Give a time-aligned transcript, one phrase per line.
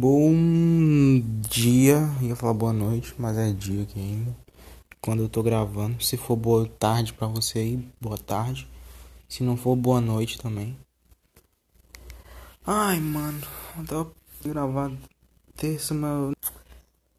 [0.00, 0.32] Bom
[1.50, 4.36] dia, ia falar boa noite, mas é dia aqui ainda.
[5.00, 8.68] Quando eu tô gravando, se for boa tarde pra você aí, boa tarde.
[9.28, 10.78] Se não for boa noite também.
[12.64, 13.40] Ai, mano,
[13.76, 14.12] eu tava
[14.44, 14.98] gravando
[15.56, 16.32] terça, mas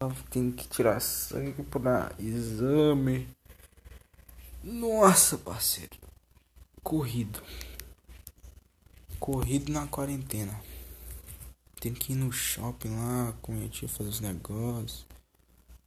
[0.00, 3.28] eu tenho que tirar sangue pra exame.
[4.64, 5.98] Nossa, parceiro.
[6.82, 7.42] Corrido.
[9.18, 10.69] Corrido na quarentena.
[11.80, 15.06] Tem que ir no shopping lá com minha tia fazer os negócios.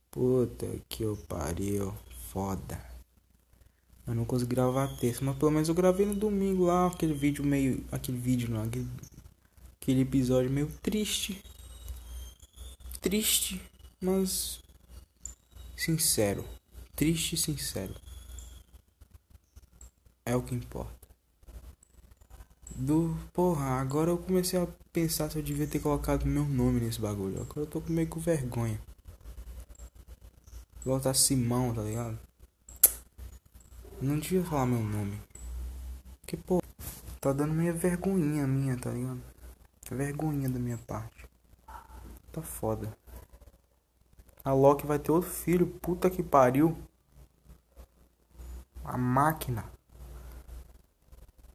[0.09, 1.93] Puta que eu pariu.
[2.31, 2.83] Foda.
[4.07, 7.45] Eu não consegui gravar terça, mas pelo menos eu gravei no domingo lá aquele vídeo
[7.45, 7.85] meio.
[7.91, 8.87] Aquele vídeo não, aquele,
[9.79, 11.41] aquele episódio meio triste.
[12.99, 13.61] Triste,
[14.01, 14.59] mas
[15.77, 16.43] sincero.
[16.95, 17.93] Triste e sincero.
[20.25, 21.02] É o que importa.
[22.75, 23.15] Do.
[23.31, 27.41] Porra, agora eu comecei a pensar se eu devia ter colocado meu nome nesse bagulho.
[27.41, 28.79] Agora eu tô meio com vergonha.
[30.81, 32.19] Igual tá Simão, tá ligado?
[34.01, 35.21] Não devia falar meu nome.
[36.25, 36.61] Que pô,
[37.21, 39.21] tá dando meio vergonhinha minha, tá ligado?
[39.89, 41.25] Vergonhinha da minha parte.
[42.31, 42.97] Tá foda.
[44.43, 46.77] A Loki vai ter outro filho, puta que pariu.
[48.83, 49.63] A máquina.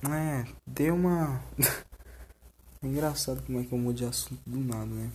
[0.05, 1.43] É, deu uma.
[2.81, 5.11] é engraçado como é que eu mudo de assunto do nada, né?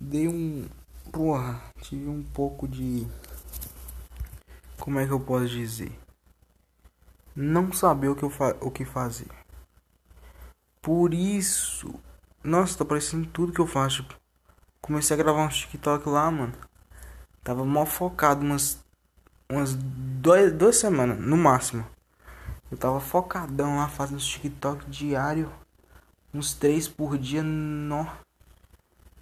[0.00, 0.66] Dei um.
[1.12, 3.06] Porra, tive um pouco de.
[4.80, 5.92] Como é que eu posso dizer?
[7.36, 8.56] Não saber o que, eu fa...
[8.60, 9.28] o que fazer.
[10.80, 11.94] Por isso.
[12.42, 14.02] Nossa, tá parecendo tudo que eu faço.
[14.02, 14.16] Tipo,
[14.80, 16.54] comecei a gravar um TikTok lá, mano.
[17.44, 18.82] Tava mal focado umas.
[19.50, 21.84] Umas duas semanas, no máximo.
[22.70, 25.50] Eu tava focadão lá fazendo TikTok diário.
[26.32, 27.42] Uns três por dia.
[27.42, 28.06] No...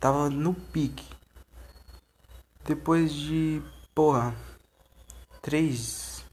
[0.01, 1.09] Tava no pique.
[2.65, 3.63] Depois de.
[3.95, 4.35] Porra.
[5.41, 6.25] Três.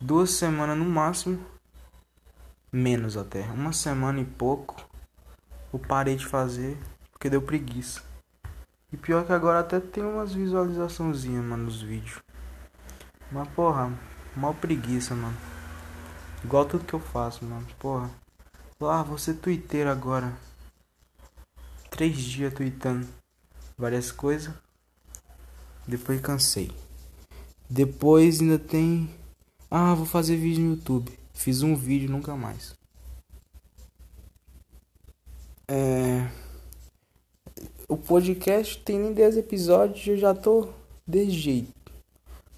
[0.00, 1.44] Duas semanas no máximo.
[2.72, 3.42] Menos até.
[3.42, 4.76] Uma semana e pouco.
[5.72, 6.78] Eu parei de fazer.
[7.12, 8.02] Porque deu preguiça.
[8.90, 12.20] E pior que agora até tem umas visualizaçãozinhas, mano, nos vídeos.
[13.30, 13.92] Mas porra,
[14.34, 15.36] mal preguiça, mano.
[16.42, 17.66] Igual tudo que eu faço, mano.
[17.78, 18.10] Porra.
[18.80, 20.36] Ah, você twitteiro agora.
[21.90, 23.06] Três dias tweetando
[23.76, 24.54] várias coisas.
[25.86, 26.70] Depois cansei.
[27.68, 29.10] Depois ainda tem.
[29.70, 31.12] Ah, vou fazer vídeo no YouTube.
[31.34, 32.74] Fiz um vídeo nunca mais.
[35.68, 36.30] É.
[37.86, 40.68] O podcast tem nem 10 episódios eu já tô
[41.06, 41.72] desse jeito.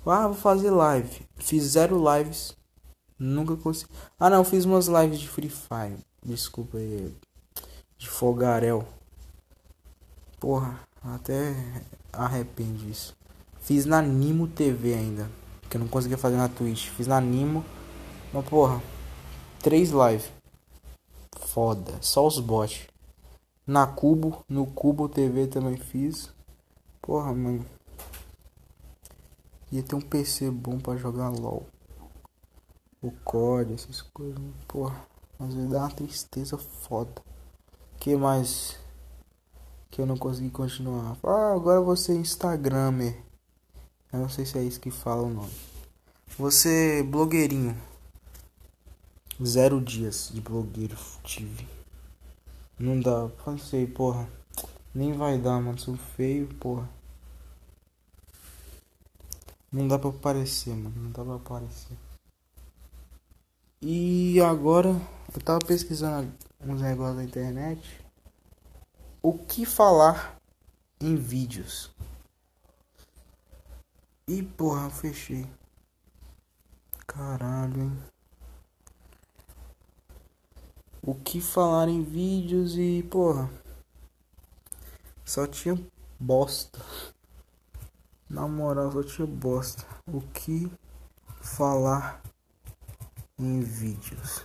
[0.07, 1.27] Ah, vou fazer live.
[1.37, 2.57] Fiz zero lives
[3.23, 3.89] Nunca consegui.
[4.19, 5.97] Ah, não, fiz umas lives de Free Fire.
[6.25, 7.15] Desculpa aí.
[7.97, 8.85] De Fogarel.
[10.41, 11.55] Porra, até
[12.13, 13.17] arrependo disso.
[13.61, 15.31] Fiz na Nimo TV ainda.
[15.71, 16.89] Que eu não conseguia fazer na Twitch.
[16.89, 17.65] Fiz na Nimo.
[18.33, 18.83] Mas porra.
[19.61, 20.29] Três lives.
[21.47, 21.93] Foda.
[22.01, 22.89] Só os bots.
[23.65, 24.45] Na Cubo.
[24.49, 26.29] No Cubo TV também fiz.
[27.01, 27.65] Porra, mano.
[29.71, 31.72] Ia ter um PC bom pra jogar LOL
[33.03, 35.05] o COD, essas coisas, porra,
[35.39, 37.21] às vezes dá uma tristeza foda.
[37.99, 38.79] Que mais
[39.91, 41.17] que eu não consegui continuar?
[41.23, 43.21] Ah, agora você é Instagramer.
[44.13, 45.53] Eu não sei se é isso que fala o nome.
[46.39, 47.77] Você blogueirinho.
[49.45, 51.69] Zero dias de blogueiro tive.
[52.79, 54.29] Não dá, pensei, porra.
[54.95, 55.79] Nem vai dar, mano.
[55.79, 56.89] Sou feio, porra.
[59.73, 60.95] Não dá pra aparecer, mano.
[60.97, 61.97] Não dá pra aparecer.
[63.85, 64.91] E agora
[65.35, 68.01] eu tava pesquisando uns negócios na internet.
[69.21, 70.41] O que falar
[71.01, 71.91] em vídeos?
[74.29, 75.51] E porra, fechei.
[77.09, 77.99] Caralho, hein?
[81.03, 83.51] O que falar em vídeos e porra.
[85.25, 85.77] Só tinha
[86.21, 86.81] bosta.
[88.31, 89.85] Na moral, só tinha bosta.
[90.07, 90.71] O que
[91.41, 92.23] falar
[93.39, 94.45] em vídeos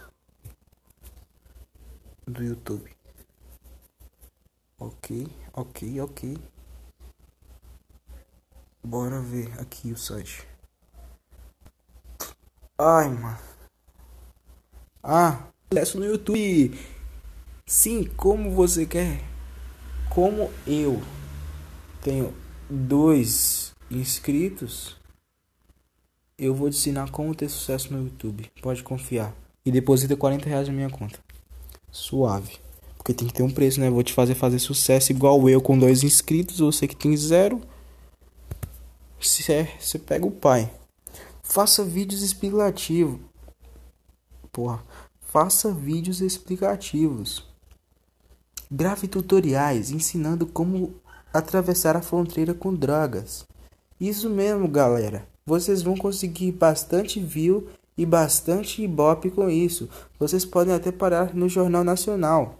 [2.25, 2.89] do YouTube.
[4.79, 6.37] Ok, ok, ok.
[8.83, 10.47] Bora ver aqui o site.
[12.77, 13.39] Ai, mano.
[15.01, 16.79] Ah, acesso no YouTube.
[17.65, 19.23] Sim, como você quer.
[20.09, 21.01] Como eu
[22.01, 22.33] tenho
[22.69, 24.95] dois inscritos
[26.37, 28.51] eu vou te ensinar como ter sucesso no YouTube.
[28.61, 29.33] Pode confiar.
[29.65, 31.19] E deposita 40 reais na minha conta.
[31.91, 32.57] Suave.
[32.95, 33.89] Porque tem que ter um preço, né?
[33.89, 37.61] Vou te fazer fazer sucesso igual eu com dois inscritos, você que tem zero.
[39.19, 40.71] Você, é, você pega o pai.
[41.41, 43.19] Faça vídeos explicativos.
[44.51, 44.83] Porra.
[45.21, 47.43] Faça vídeos explicativos.
[48.69, 50.95] Grave tutoriais ensinando como
[51.33, 53.45] atravessar a fronteira com drogas.
[53.99, 55.27] Isso mesmo, galera.
[55.47, 59.87] Vocês vão conseguir bastante view e bastante ibope com isso.
[60.19, 62.57] Vocês podem até parar no Jornal Nacional.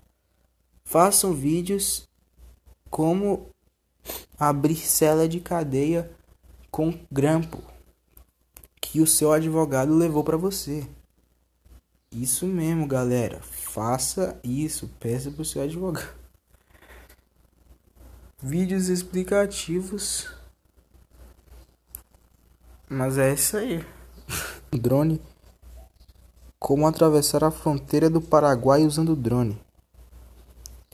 [0.85, 2.07] Façam vídeos
[2.89, 3.49] como
[4.39, 6.09] abrir cela de cadeia
[6.71, 7.61] com grampo
[8.79, 10.87] que o seu advogado levou para você.
[12.09, 13.41] Isso mesmo, galera.
[13.41, 14.89] Faça isso.
[14.97, 16.07] Peça pro seu advogado.
[18.41, 20.36] Vídeos explicativos.
[22.89, 23.83] Mas é isso aí.
[24.71, 25.21] drone.
[26.57, 29.59] Como atravessar a fronteira do Paraguai usando drone.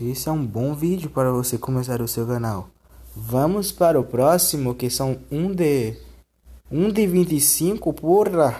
[0.01, 2.67] Esse é um bom vídeo para você começar o seu canal.
[3.15, 5.95] Vamos para o próximo, que são um de
[6.71, 8.59] um de 25, porra.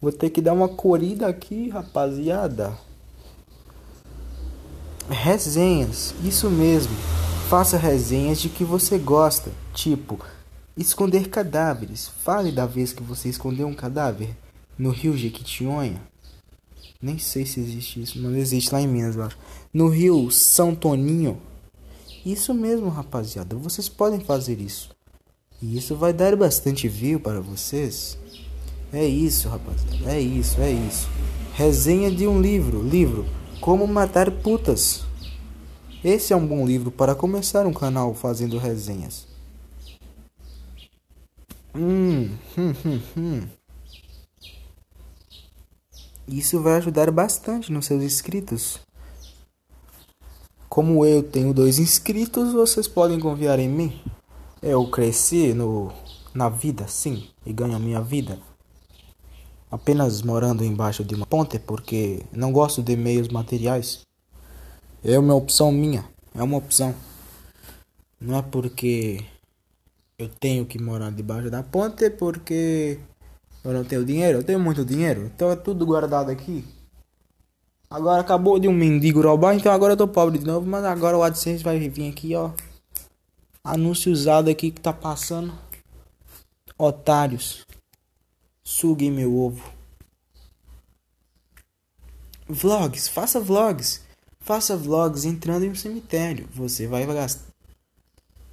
[0.00, 2.76] Vou ter que dar uma corrida aqui, rapaziada.
[5.08, 6.94] Resenhas, isso mesmo.
[7.48, 10.18] Faça resenhas de que você gosta, tipo
[10.80, 12.08] esconder cadáveres.
[12.24, 14.36] Fale da vez que você escondeu um cadáver
[14.78, 16.00] no Rio Jequitinhonha.
[17.00, 19.38] Nem sei se existe isso, mas existe lá em Minas, eu acho.
[19.72, 21.38] No Rio São Toninho.
[22.24, 23.56] Isso mesmo, rapaziada.
[23.56, 24.90] Vocês podem fazer isso.
[25.62, 28.18] E isso vai dar bastante view para vocês.
[28.92, 30.10] É isso, rapaziada.
[30.10, 31.08] É isso, é isso.
[31.54, 32.82] Resenha de um livro.
[32.82, 33.26] Livro
[33.60, 35.02] Como Matar Putas.
[36.02, 39.29] Esse é um bom livro para começar um canal fazendo resenhas.
[41.74, 43.48] Hum, hum, hum, hum.
[46.26, 48.80] Isso vai ajudar bastante nos seus inscritos.
[50.68, 54.00] Como eu tenho dois inscritos, vocês podem confiar em mim.
[54.62, 55.92] Eu cresci no,
[56.34, 58.38] na vida, sim, e ganho a minha vida
[59.70, 64.00] apenas morando embaixo de uma ponte porque não gosto de meios materiais.
[65.04, 66.94] É uma opção minha, é uma opção.
[68.20, 69.24] Não é porque
[70.20, 72.98] eu tenho que morar debaixo da ponte porque
[73.64, 76.62] eu não tenho dinheiro, eu tenho muito dinheiro, então é tudo guardado aqui.
[77.88, 81.16] Agora acabou de um mendigo roubar, então agora eu tô pobre de novo, mas agora
[81.16, 82.52] o AdSense vai vir aqui, ó.
[83.64, 85.52] Anúncio usado aqui que tá passando.
[86.76, 87.66] Otários.
[88.62, 89.72] Suguem meu ovo.
[92.46, 94.02] Vlogs, faça vlogs.
[94.38, 96.48] Faça vlogs entrando em um cemitério.
[96.54, 97.49] Você vai gastar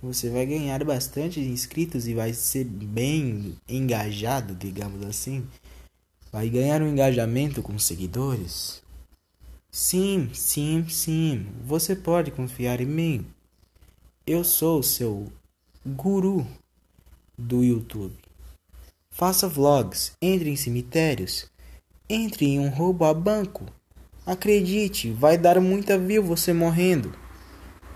[0.01, 5.47] você vai ganhar bastante inscritos e vai ser bem engajado, digamos assim.
[6.31, 8.83] Vai ganhar um engajamento com seguidores.
[9.71, 11.47] Sim, sim, sim.
[11.65, 13.25] Você pode confiar em mim.
[14.25, 15.31] Eu sou o seu
[15.85, 16.45] guru
[17.37, 18.15] do YouTube.
[19.09, 21.49] Faça vlogs, entre em cemitérios,
[22.07, 23.65] entre em um roubo a banco.
[24.25, 27.13] Acredite, vai dar muita view você morrendo.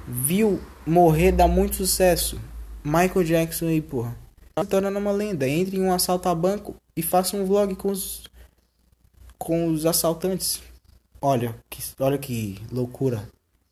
[0.08, 2.40] Viu morrer dá muito sucesso.
[2.84, 4.16] Michael Jackson aí, porra.
[4.56, 5.48] Tá tornando uma lenda.
[5.48, 8.24] Entre em um assalto a banco e faça um vlog com os
[9.38, 10.62] com os assaltantes.
[11.20, 13.28] Olha, que, olha que loucura.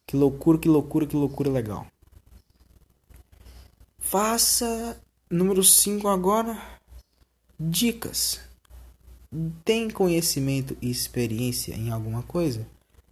[0.08, 1.86] Que loucura, que loucura, que loucura legal.
[4.00, 5.00] Faça
[5.30, 6.60] número 5 agora.
[7.60, 8.40] Dicas.
[9.64, 12.66] Tem conhecimento e experiência em alguma coisa?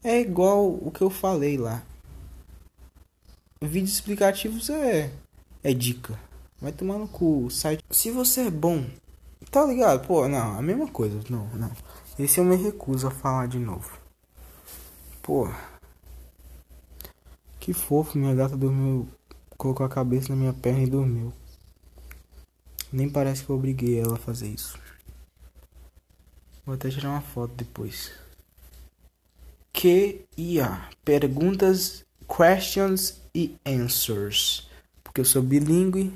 [0.04, 1.84] É igual o que eu falei lá.
[3.62, 5.12] Vídeos explicativos é
[5.64, 6.18] é dica.
[6.62, 7.84] Vai tomar no cu, site.
[7.92, 8.86] Se você é bom,
[9.52, 10.08] tá ligado?
[10.08, 11.20] Pô, não, a mesma coisa.
[11.30, 11.72] Não, não.
[12.18, 13.92] Esse eu me recuso a falar de novo.
[15.22, 15.50] Pô.
[17.60, 19.08] Que fofo, minha gata dormiu,
[19.58, 21.34] colocou a cabeça na minha perna e dormiu.
[22.92, 24.80] Nem parece que eu obriguei ela a fazer isso.
[26.66, 28.12] Vou até tirar uma foto depois.
[29.74, 30.90] Q e A.
[31.04, 34.68] Perguntas, questions e answers.
[35.04, 36.12] Porque eu sou bilíngue.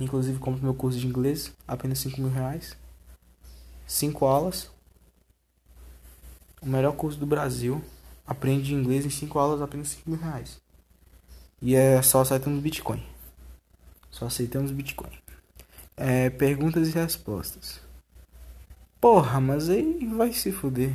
[0.00, 1.52] Inclusive compro meu curso de inglês.
[1.66, 2.74] Apenas 5 mil reais.
[3.86, 4.70] 5 aulas.
[6.62, 7.84] O melhor curso do Brasil.
[8.26, 10.58] Aprende inglês em 5 aulas apenas 5 mil reais.
[11.60, 13.04] E é só aceitamos Bitcoin.
[14.10, 15.12] Só aceitamos Bitcoin.
[15.94, 17.80] É, perguntas e respostas.
[18.98, 20.94] Porra, mas aí vai se fuder.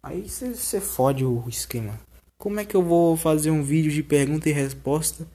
[0.00, 1.98] Aí você fode o esquema.
[2.38, 5.26] Como é que eu vou fazer um vídeo de pergunta e resposta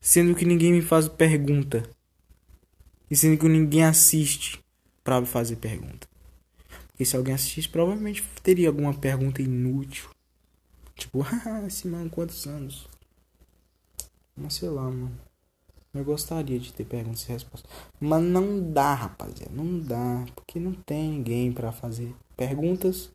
[0.00, 1.82] sendo que ninguém me faz pergunta?
[3.10, 4.62] E sendo que ninguém assiste
[5.02, 6.06] para fazer pergunta?
[6.86, 10.08] Porque se alguém assistisse, provavelmente teria alguma pergunta inútil.
[10.94, 11.26] Tipo,
[11.66, 12.88] esse mano, quantos anos?
[14.36, 15.18] Mas sei lá, mano.
[15.92, 17.68] Eu gostaria de ter perguntas e respostas.
[18.00, 19.52] Mas não dá, rapaziada.
[19.52, 20.24] Não dá.
[20.36, 23.10] Porque não tem ninguém para fazer perguntas.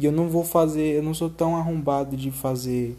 [0.00, 0.96] E eu não vou fazer.
[0.96, 2.96] Eu não sou tão arrombado de fazer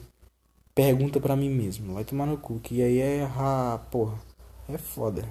[0.75, 1.95] pergunta para mim mesmo.
[1.95, 2.59] Vai tomar no cu.
[2.59, 3.23] Que aí é.
[3.35, 4.19] Ah, porra.
[4.69, 5.27] É foda.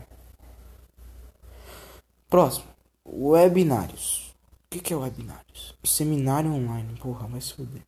[2.28, 2.66] Próximo.
[3.06, 4.34] Webinários.
[4.66, 5.76] O que, que é webinários?
[5.84, 6.98] Seminário online.
[7.00, 7.82] Porra, vai se foder.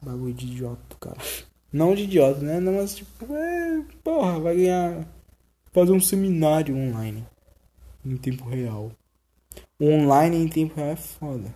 [0.00, 1.18] Bagulho de idiota, cara.
[1.70, 2.60] Não de idiota, né?
[2.60, 3.84] Não, mas tipo, é.
[4.02, 5.06] Porra, vai ganhar.
[5.70, 7.26] Fazer um seminário online.
[8.02, 8.90] Em tempo real.
[9.78, 11.54] Online em tempo real é foda.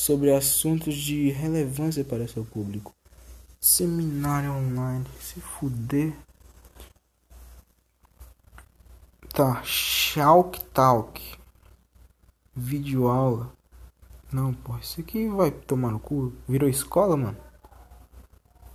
[0.00, 2.90] Sobre assuntos de relevância para seu público.
[3.60, 5.04] Seminário online.
[5.20, 6.14] Se fuder.
[9.28, 9.60] Tá.
[9.62, 11.20] Shalk Talk.
[12.56, 13.52] Vídeo aula.
[14.32, 16.32] Não, pô, isso aqui vai tomar no cu.
[16.48, 17.36] Virou escola, mano.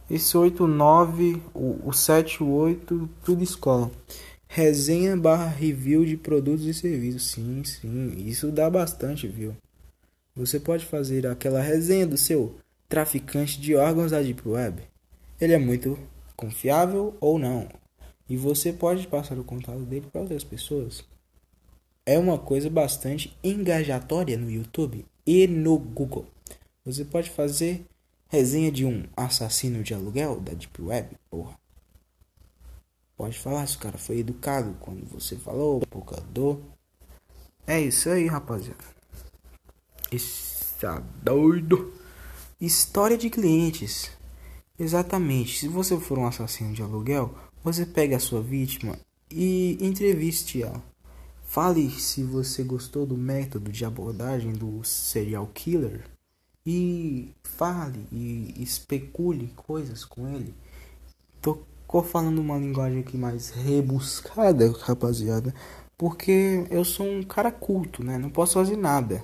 [0.08, 3.90] Esse 8, 9, o, o 7, o 8, tudo escola.
[4.48, 7.32] Resenha barra review de produtos e serviços.
[7.32, 9.58] Sim, sim, isso dá bastante, viu?
[10.36, 12.56] Você pode fazer aquela resenha do seu
[12.90, 14.84] traficante de órgãos da Deep Web.
[15.40, 15.98] Ele é muito
[16.36, 17.70] confiável ou não.
[18.28, 21.06] E você pode passar o contato dele para outras pessoas.
[22.06, 26.26] É uma coisa bastante engajatória no YouTube e no Google.
[26.84, 27.86] Você pode fazer
[28.28, 31.58] resenha de um assassino de aluguel da Deep Web, porra.
[33.16, 36.60] Pode falar se o cara foi educado quando você falou, pocador.
[37.66, 38.95] É isso aí, rapaziada.
[40.12, 41.92] Está doido.
[42.60, 44.12] História de clientes.
[44.78, 45.60] Exatamente.
[45.60, 47.34] Se você for um assassino de aluguel,
[47.64, 48.98] você pega a sua vítima
[49.32, 50.82] e entreviste ela.
[51.44, 56.04] Fale se você gostou do método de abordagem do serial killer
[56.66, 60.54] e fale e especule coisas com ele.
[61.42, 61.64] Tô
[62.04, 65.54] falando uma linguagem aqui mais rebuscada, rapaziada,
[65.98, 68.18] porque eu sou um cara culto, né?
[68.18, 69.24] Não posso fazer nada.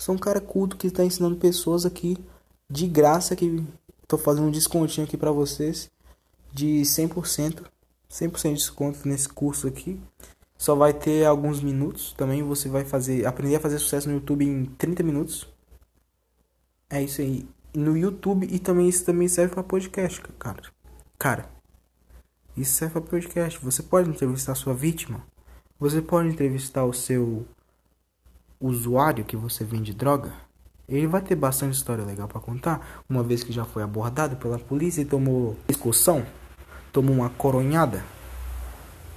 [0.00, 2.16] Sou um cara culto que está ensinando pessoas aqui
[2.68, 3.62] de graça que
[4.08, 5.90] tô fazendo um descontinho aqui para vocês
[6.52, 7.64] de 100%,
[8.10, 10.00] 100% de desconto nesse curso aqui
[10.56, 12.14] só vai ter alguns minutos.
[12.14, 15.46] Também você vai fazer aprender a fazer sucesso no YouTube em 30 minutos.
[16.88, 17.46] É isso aí.
[17.74, 20.62] No YouTube e também isso também serve para podcast, cara.
[21.18, 21.50] Cara,
[22.56, 23.62] isso serve para podcast.
[23.62, 25.24] Você pode entrevistar sua vítima.
[25.78, 27.46] Você pode entrevistar o seu
[28.60, 30.32] usuário que você vende droga.
[30.88, 34.58] Ele vai ter bastante história legal para contar, uma vez que já foi abordado pela
[34.58, 36.26] polícia e tomou excursão,
[36.92, 38.04] tomou uma coronhada.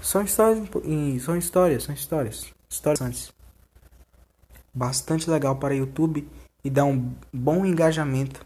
[0.01, 0.69] São histórias,
[1.21, 3.33] são histórias, são histórias, histórias.
[4.73, 6.27] Bastante legal para YouTube
[6.63, 8.45] e dá um bom engajamento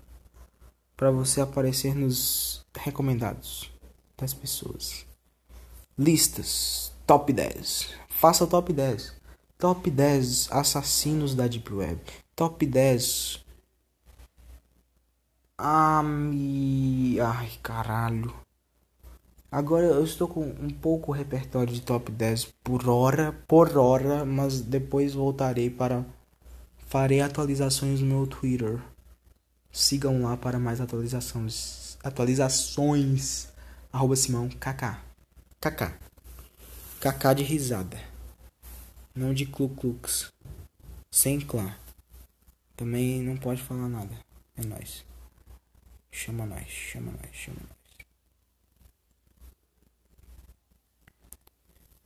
[0.95, 3.71] para você aparecer nos recomendados
[4.17, 5.05] das pessoas.
[5.97, 7.93] Listas, top 10.
[8.09, 9.16] Faça top 10.
[9.57, 11.99] Top 10 assassinos da Deep Web.
[12.35, 13.43] Top 10
[15.57, 17.19] Ami...
[17.19, 18.31] Ai, caralho.
[19.51, 24.61] Agora eu estou com um pouco repertório de top 10 por hora, por hora, mas
[24.61, 26.05] depois voltarei para
[26.87, 28.79] farei atualizações no meu Twitter.
[29.71, 31.97] Sigam lá para mais atualizações.
[32.03, 33.47] Atualizações.
[33.91, 34.99] Arroba Simão KK.
[35.59, 35.93] KK.
[36.99, 38.16] KK de risada.
[39.17, 40.31] Não de Klu Klux.
[41.09, 41.75] Sem clã.
[42.75, 44.15] Também não pode falar nada.
[44.55, 45.03] É nós.
[46.12, 48.05] Chama nós, chama nós, chama nós.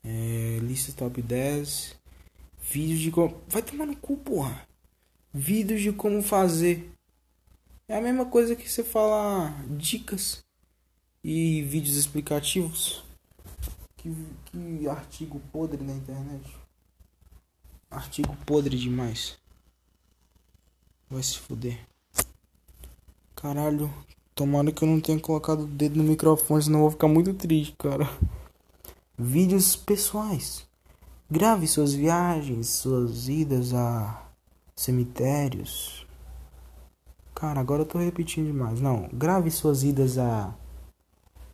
[0.06, 1.98] É, lista top 10.
[2.62, 3.44] Vídeos de como.
[3.50, 4.65] Vai tomar no cu, porra.
[5.34, 6.94] Vídeos de como fazer.
[7.89, 10.46] É a mesma coisa que você falar dicas
[11.22, 13.03] e vídeos explicativos.
[13.98, 14.15] Que,
[14.46, 16.62] que artigo podre na internet.
[17.91, 19.38] Artigo podre demais.
[21.10, 21.79] Vai se fuder.
[23.36, 23.93] Caralho.
[24.33, 27.33] Tomara que eu não tenha colocado o dedo no microfone, senão eu vou ficar muito
[27.33, 28.10] triste, cara
[29.21, 30.65] vídeos pessoais.
[31.29, 34.25] Grave suas viagens, suas idas a
[34.75, 36.05] cemitérios.
[37.33, 38.81] Cara, agora eu tô repetindo demais.
[38.81, 40.53] Não, grave suas idas a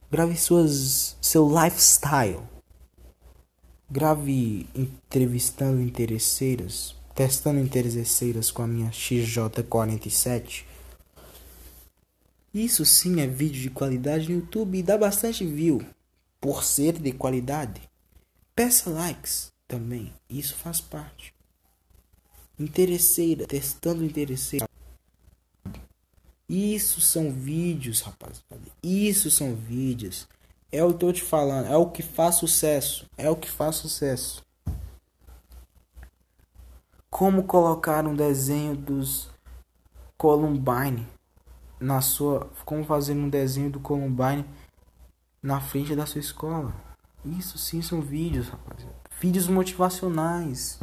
[0.09, 2.41] grave suas seu lifestyle.
[3.89, 10.65] Grave entrevistando interesseiras, testando interesseiras com a minha XJ47.
[12.53, 15.81] Isso sim é vídeo de qualidade no YouTube e dá bastante view
[16.41, 17.81] por ser de qualidade.
[18.53, 21.33] Peça likes também, isso faz parte.
[22.59, 24.67] Interesseira, testando interesseira.
[26.49, 28.71] Isso são vídeos, rapaziada.
[28.83, 30.27] Isso são vídeos.
[30.71, 31.67] É o que eu tô te falando.
[31.67, 33.05] É o que faz sucesso.
[33.17, 34.43] É o que faz sucesso.
[37.09, 39.29] Como colocar um desenho dos
[40.17, 41.07] Columbine
[41.79, 42.49] na sua.
[42.65, 44.45] Como fazer um desenho do Columbine
[45.41, 46.73] na frente da sua escola.
[47.23, 48.95] Isso sim são vídeos, rapaziada.
[49.19, 50.79] Vídeos motivacionais.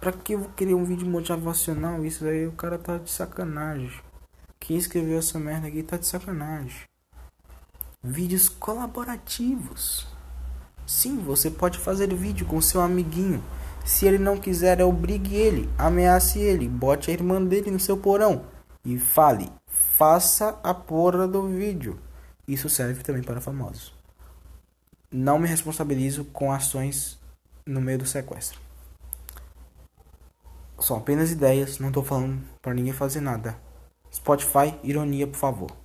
[0.00, 2.04] Pra que eu vou querer um vídeo motivacional?
[2.04, 4.00] Isso aí o cara tá de sacanagem.
[4.58, 6.82] Quem escreveu essa merda aqui tá de sacanagem.
[8.04, 10.08] Vídeos colaborativos.
[10.84, 13.40] Sim, você pode fazer vídeo com seu amiguinho.
[13.84, 18.44] Se ele não quiser, obrigue ele, ameace ele, bote a irmã dele no seu porão
[18.84, 21.96] e fale: faça a porra do vídeo.
[22.46, 23.94] Isso serve também para famosos.
[25.08, 27.20] Não me responsabilizo com ações
[27.64, 28.60] no meio do sequestro.
[30.80, 33.56] São apenas ideias, não estou falando para ninguém fazer nada.
[34.12, 35.81] Spotify, ironia, por favor.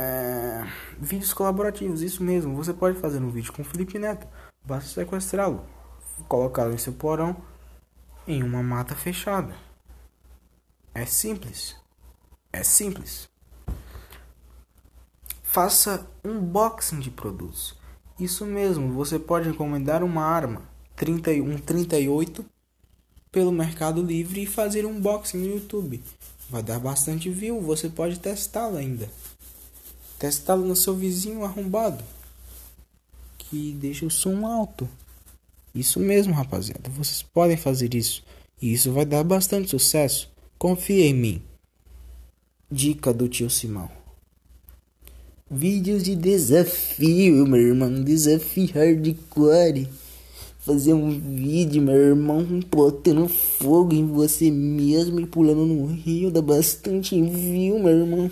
[0.00, 0.66] É...
[0.98, 2.56] Vídeos colaborativos, isso mesmo.
[2.56, 4.26] Você pode fazer um vídeo com o Felipe Neto.
[4.64, 5.64] Basta sequestrá-lo,
[6.28, 7.36] colocá-lo em seu porão
[8.26, 9.54] em uma mata fechada.
[10.94, 11.76] É simples.
[12.52, 13.28] É simples.
[15.42, 17.76] Faça unboxing de produtos.
[18.18, 20.62] Isso mesmo, você pode encomendar uma arma
[20.94, 22.44] 31 38
[23.32, 26.02] pelo Mercado Livre e fazer um unboxing no YouTube.
[26.48, 29.08] Vai dar bastante view, você pode testá-lo ainda.
[30.20, 32.04] Testá-lo no seu vizinho arrombado
[33.50, 34.88] que deixa o som alto.
[35.74, 36.88] Isso mesmo, rapaziada.
[36.90, 38.22] Vocês podem fazer isso
[38.62, 40.30] e isso vai dar bastante sucesso.
[40.56, 41.42] Confia em mim.
[42.70, 43.90] Dica do tio Simão.
[45.50, 48.04] Vídeos de desafio, meu irmão.
[48.04, 49.88] Desafio hardcore.
[50.60, 56.30] Fazer um vídeo, meu irmão, botando fogo em você mesmo e pulando no rio.
[56.30, 58.30] Dá bastante view, meu irmão.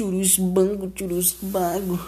[0.00, 2.00] Churus bango, churus bago.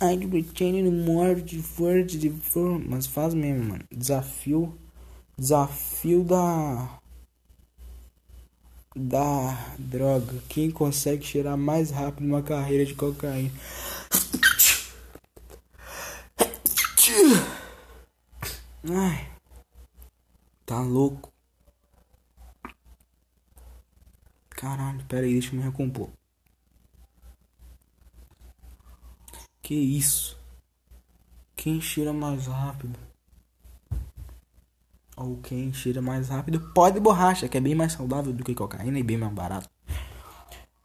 [0.00, 2.78] Ai, Britannia no morde, forte, de for...
[2.78, 3.84] Mas faz mesmo, mano.
[3.94, 4.74] Desafio.
[5.36, 6.98] Desafio da
[8.96, 10.42] da droga.
[10.48, 13.52] Quem consegue cheirar mais rápido uma carreira de cocaína?
[18.88, 19.28] Ai,
[20.64, 21.30] tá louco.
[24.48, 26.08] Caralho, pera aí, deixa eu me recompor.
[29.70, 30.36] Que isso?
[31.54, 32.98] Quem cheira mais rápido?
[35.16, 38.98] ou quem cheira mais rápido, pode borracha, que é bem mais saudável do que cocaína
[38.98, 39.70] e bem mais barato.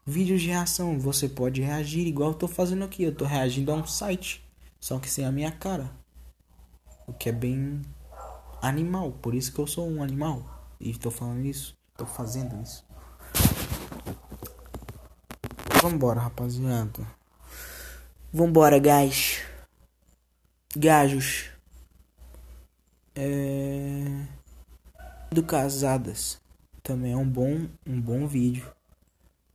[0.06, 3.74] Vídeos de reação, você pode reagir igual eu tô fazendo aqui, eu tô reagindo a
[3.74, 4.40] um site,
[4.78, 5.90] só que sem a minha cara.
[7.08, 7.82] O que é bem
[8.62, 10.44] animal, por isso que eu sou um animal
[10.78, 12.84] e tô falando isso, tô fazendo isso.
[15.82, 17.15] Vambora, rapaziada.
[18.38, 19.40] Vambora, gás.
[20.76, 21.48] Gajos.
[23.14, 24.26] É...
[25.30, 26.38] Do Casadas
[26.82, 28.70] também é um bom, um bom vídeo.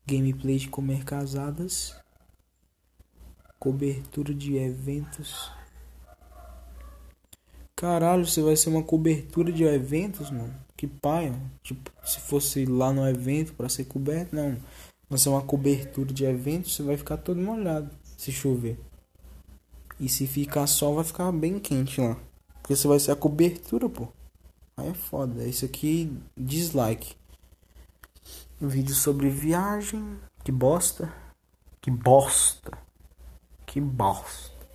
[0.04, 1.96] Gameplay de comer casadas.
[3.60, 5.52] Cobertura de eventos.
[7.76, 10.56] Caralho, você vai ser uma cobertura de eventos, mano?
[10.76, 11.40] Que paia.
[11.62, 14.58] Tipo, se fosse lá no evento para ser coberto, não.
[15.08, 18.80] Vai ser uma cobertura de eventos, você vai ficar todo molhado se chover.
[20.00, 22.16] E se ficar sol, vai ficar bem quente lá.
[22.62, 24.10] Porque você vai ser a cobertura, pô.
[24.78, 25.44] Aí é foda.
[25.44, 27.16] Isso aqui, dislike.
[28.62, 30.20] Um vídeo sobre viagem.
[30.44, 31.12] Que bosta.
[31.82, 32.78] Que bosta.
[33.66, 34.68] Que bosta.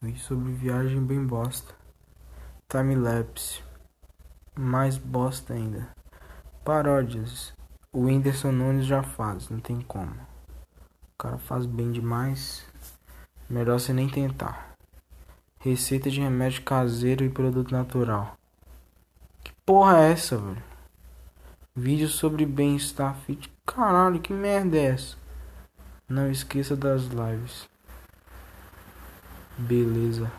[0.00, 1.72] Vídeo sobre viagem bem bosta.
[2.68, 3.62] Timelapse.
[4.58, 5.94] Mais bosta ainda.
[6.64, 7.54] Paródias.
[7.94, 10.14] O Whindersson Nunes já faz, não tem como.
[10.14, 12.64] O cara faz bem demais.
[13.50, 14.74] Melhor você nem tentar.
[15.58, 18.34] Receita de remédio caseiro e produto natural.
[19.44, 20.62] Que porra é essa, velho?
[21.76, 23.52] Vídeo sobre bem-estar fit.
[23.66, 25.18] Caralho, que merda é essa?
[26.08, 27.68] Não esqueça das lives.
[29.58, 30.32] Beleza.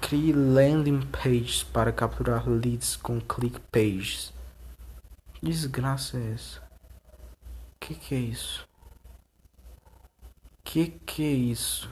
[0.00, 4.35] Crie landing pages para capturar leads com click pages.
[5.36, 6.62] Que desgraça é essa?
[7.78, 8.66] Que que é isso?
[10.64, 11.90] Que que é isso?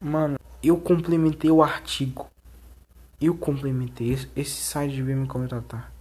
[0.00, 2.28] Mano, eu complementei o artigo.
[3.20, 4.10] Eu complementei.
[4.10, 5.92] Esse, esse site devia me contratar.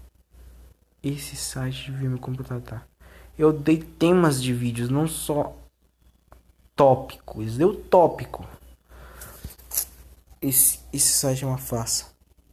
[1.04, 2.88] Esse site devia me contratar.
[3.38, 5.56] Eu dei temas de vídeos, não só
[6.76, 7.58] tópicos.
[7.58, 8.43] Deu tópico.
[10.41, 12.08] esse, esse site é uma farsa.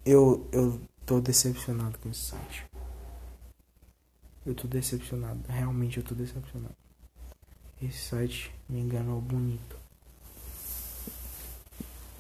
[0.05, 2.74] Eu, eu tô decepcionado com esse site.
[4.47, 5.41] Eu tô decepcionado.
[5.49, 6.75] Realmente eu tô decepcionado.
[7.83, 9.77] Esse site me enganou bonito.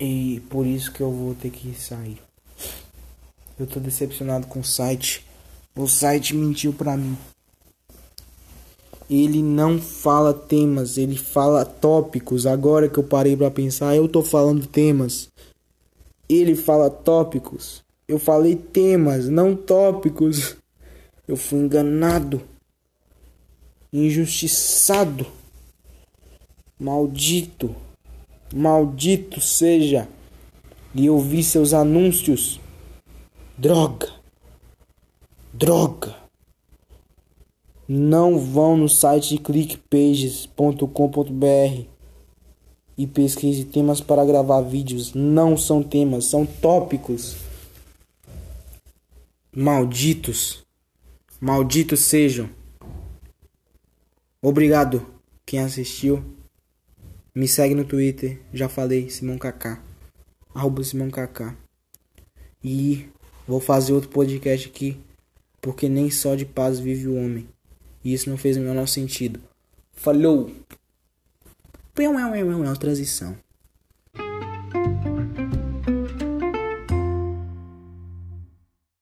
[0.00, 2.20] E por isso que eu vou ter que sair.
[3.58, 5.24] Eu tô decepcionado com o site.
[5.76, 7.16] O site mentiu pra mim.
[9.08, 12.46] Ele não fala temas, ele fala tópicos.
[12.46, 15.28] Agora que eu parei para pensar, eu tô falando temas.
[16.28, 17.84] Ele fala tópicos.
[18.08, 20.56] Eu falei temas, não tópicos.
[21.26, 22.42] Eu fui enganado.
[23.92, 25.26] Injustiçado.
[26.78, 27.74] Maldito.
[28.52, 30.08] Maldito seja.
[30.94, 32.60] E eu vi seus anúncios.
[33.56, 34.12] Droga.
[35.52, 36.14] Droga.
[37.88, 41.94] Não vão no site clickpages.com.br
[42.96, 45.12] e pesquise temas para gravar vídeos.
[45.14, 47.36] Não são temas, são tópicos.
[49.54, 50.63] Malditos.
[51.44, 52.48] Malditos sejam.
[54.40, 55.06] Obrigado
[55.44, 56.24] quem assistiu.
[57.34, 59.84] Me segue no Twitter, já falei, Simão Kaká.
[60.54, 61.54] Arroba Simão Kaká.
[62.64, 63.10] E
[63.46, 64.98] vou fazer outro podcast aqui,
[65.60, 67.46] porque nem só de paz vive o homem.
[68.02, 69.38] E isso não fez o menor sentido.
[69.92, 70.50] Falou!
[72.78, 73.36] Transição.